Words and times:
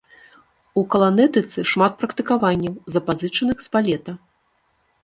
У 0.81 0.83
каланэтыцы 0.95 1.65
шмат 1.73 1.93
практыкаванняў, 2.01 2.73
запазычаных 2.97 3.57
з 3.69 3.73
балета. 3.79 4.19